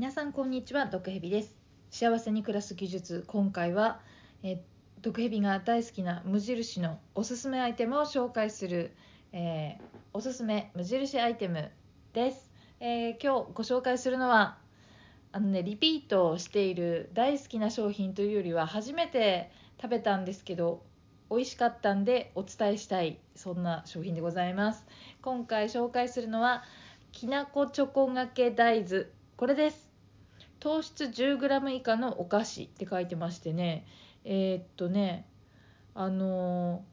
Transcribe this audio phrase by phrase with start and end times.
[0.00, 1.54] 皆さんこんにちは毒蛇です。
[1.90, 3.22] 幸せに暮らす技術。
[3.26, 4.00] 今回は、
[4.42, 4.64] え、
[5.02, 8.96] 毒蛇が大好きな無印のおすすめアイテムを紹介する、
[9.32, 9.82] えー、
[10.14, 11.70] おすすめ無印アイテム
[12.14, 12.50] です、
[12.80, 14.56] えー、今日ご紹介するのは
[15.32, 19.50] あのねリピートしている大好きな商品というよりは初めて
[19.82, 20.82] 食べたんですけど
[21.30, 24.86] 美味しかったんでお伝えしたいそんな商品でございます。
[25.20, 26.64] 今回紹介するのは
[27.12, 29.04] きなこチョコがけ大豆。
[29.36, 29.89] これです。
[30.60, 33.86] 糖質 10g 以下のお菓子って書いてましてね。
[34.24, 35.26] えー、っとね
[35.94, 36.84] あの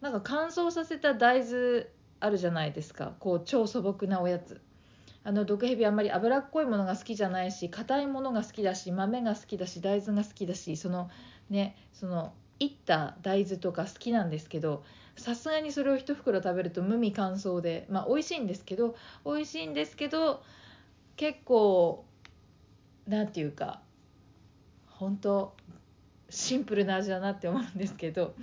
[0.00, 1.86] ー、なんか乾燥させた大豆
[2.20, 3.14] あるじゃないですか。
[3.18, 4.60] こう超素朴なおやつ。
[5.24, 11.10] あの毒蛇あんまり脂っこいものが好きじゃないし硬いものが好きだし豆が好きだし大豆が好きだしその
[11.48, 14.82] ねそのいった大豆とか好きなんですけど
[15.16, 20.42] さすがにそれを1袋食べると無味乾燥でまあ美味しいんですけど美味しいんですけど
[21.16, 22.04] 結構
[23.06, 23.80] 何て言うか
[24.86, 25.54] 本当
[26.30, 28.34] シンプルな味だなって思うんですけど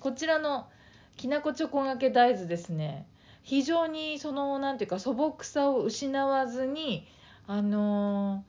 [0.00, 0.68] こちらの
[1.16, 3.06] きなこチョコがけ大豆ですね。
[3.42, 7.08] 非常にその何て言うか素朴さを失わずに
[7.46, 8.44] あの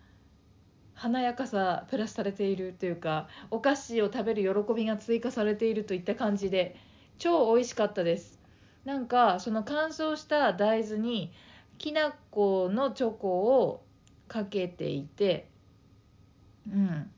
[0.96, 6.76] ー、華やかさプラスされているというかお菓子を食べる喜びが追加されているといった感じで
[7.18, 8.40] 超美味しかったです。
[8.86, 11.32] なんかその乾燥した大豆に
[11.78, 13.86] きな粉のチョコを
[14.28, 15.50] かけていて
[16.72, 17.12] うん。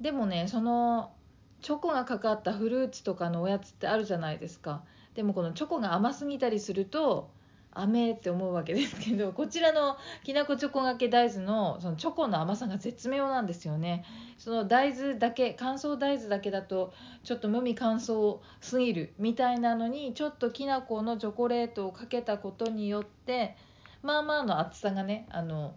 [0.00, 1.12] でもねその
[1.60, 4.82] チョコがかかったフルーツとかのおやつってあるじゃないですか。
[5.14, 7.30] でもこのチョコが甘すぎたりすると
[7.74, 14.04] 甘えって思うわけですけど こちらのきなこチョコがけ大豆のそのチョコの甘さが絶妙なんですよね。
[14.38, 23.56] その大豆だけ乾燥大豆だけだとちょっと無味乾燥すぎるみたいなのにちょっときな粉のチョコレートをかけたことによって
[24.02, 25.76] まあまあの厚さがねあの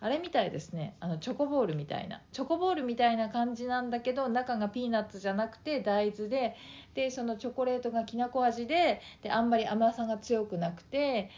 [0.00, 0.94] あれみたいですね。
[1.00, 2.20] あのチョコボールみたいな。
[2.32, 6.56] チョコボールみたいな感じなんだけど中がピーナッツじゃなくて大豆で
[6.94, 11.30] でそのチョコレートがきなこ味でであんまり甘さが強くなくて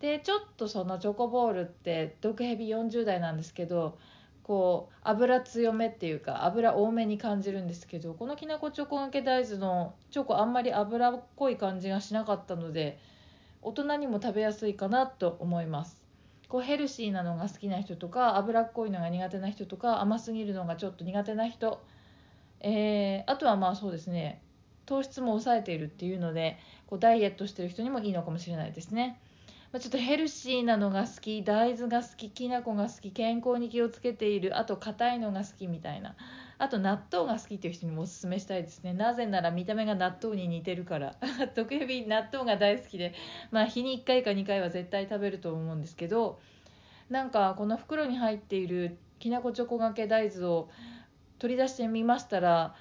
[0.00, 3.98] でちょっとそのチョコボールって毒ヘビ40代なんですけど
[4.42, 12.98] こう油強めっていうか油多めに感じるんですけどこのきなこチョコがけ大豆のチョコあんまり油っこい感じがしなかったので
[13.62, 15.99] 大人にも食べやすいかなと思います。
[16.50, 21.80] こうヘルシーなのが好きな人とか脂っこいのが苦手な人とか甘すぎるのがちょっと苦手な人、
[22.60, 24.42] えー、あとはまあそうですね
[24.84, 29.20] 糖質も抑えているっていうのでこうダイエットしてる人にもいいのかもしれないですね。
[29.72, 36.16] まあ、ちょっとヘルシーなのが好き大豆が好ききな粉が好き健康に気をつけているあと硬いのが好きみたいな。
[36.58, 38.92] あと納豆が好きっていう人にもおすすめしたいですね。
[38.92, 41.14] なぜなら見た目が納豆に似てるから。
[41.54, 43.14] 時々納豆が大好きで。
[43.50, 46.40] まあ日に1回か2回は絶対食べると思うんですけど。
[47.08, 50.70] なんかこの袋に入っているきなこチョコがけ大豆を
[51.40, 52.76] 取り出してみましたら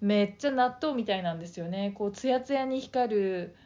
[0.00, 1.92] めっちゃ納豆みたいなんですよね。
[1.94, 3.56] こうツヤツヤに光る。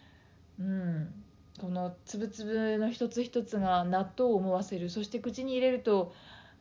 [0.58, 1.25] うん。
[1.60, 4.90] このつぶつぶの一つ一つが納豆を思わせる。
[4.90, 6.14] そして口に入れると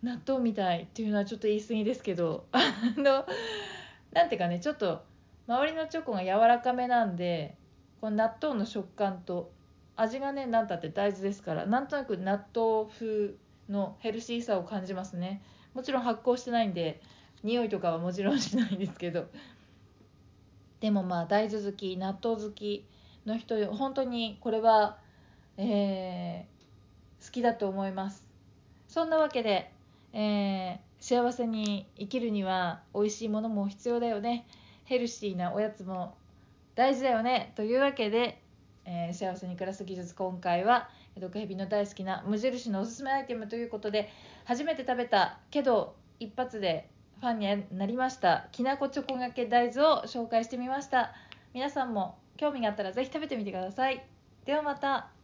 [0.04, 2.60] 納豆みたいっていうのはちょっと言い過ぎですけどあ
[2.98, 3.26] の
[4.12, 5.04] なんていうかねちょっと
[5.48, 7.58] 周りのチョコが柔らかめなんで
[8.02, 9.52] この納豆の食感と
[9.96, 13.36] 味がね何たって大豆ですからなんとなく納豆風
[13.70, 15.42] のヘルシーさを感じますね。
[15.74, 17.02] もちろん発酵してないんで
[17.44, 19.28] 匂いとかはもちろんしないんですけど。
[20.80, 22.86] でもまあ大豆好き納豆好き
[23.26, 24.98] の人本当にこれは、
[25.58, 28.26] えー、好きだと思います。
[28.88, 29.72] そんなわけで
[30.18, 34.48] えー、幸せに生きるには美味しいものも必要だよね。
[34.86, 36.16] ヘルシーなおやつも
[36.74, 37.52] 大事だよね。
[37.56, 38.42] というわけで、
[38.86, 44.10] えー、幸せに暮らす技術今回は毒蛇の大好きな無印のおすすめアイテムということで
[44.46, 48.48] 初めて食べたけど一発でファンになりました。
[48.54, 51.12] きなこチョコがけ大豆を紹介してみました。
[51.54, 54.06] 皆さんも興味があったら是非食べてみてください。
[54.46, 55.15] ではまた。